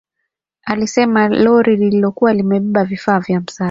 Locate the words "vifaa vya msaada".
2.85-3.59